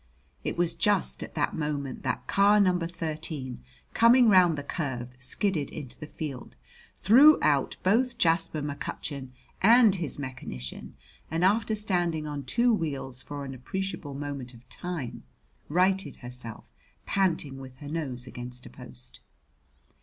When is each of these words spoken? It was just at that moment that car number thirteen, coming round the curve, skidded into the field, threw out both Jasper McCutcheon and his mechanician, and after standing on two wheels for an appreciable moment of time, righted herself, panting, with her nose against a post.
It 0.43 0.57
was 0.57 0.73
just 0.73 1.21
at 1.21 1.35
that 1.35 1.53
moment 1.55 2.01
that 2.01 2.25
car 2.25 2.59
number 2.59 2.87
thirteen, 2.87 3.63
coming 3.93 4.29
round 4.29 4.57
the 4.57 4.63
curve, 4.63 5.13
skidded 5.19 5.69
into 5.69 5.99
the 5.99 6.07
field, 6.07 6.55
threw 6.97 7.37
out 7.43 7.77
both 7.83 8.17
Jasper 8.17 8.63
McCutcheon 8.63 9.29
and 9.61 9.93
his 9.93 10.17
mechanician, 10.17 10.95
and 11.29 11.45
after 11.45 11.75
standing 11.75 12.25
on 12.25 12.45
two 12.45 12.73
wheels 12.73 13.21
for 13.21 13.45
an 13.45 13.53
appreciable 13.53 14.15
moment 14.15 14.55
of 14.55 14.67
time, 14.69 15.21
righted 15.69 16.15
herself, 16.15 16.71
panting, 17.05 17.59
with 17.59 17.77
her 17.77 17.87
nose 17.87 18.25
against 18.25 18.65
a 18.65 18.71
post. 18.71 19.19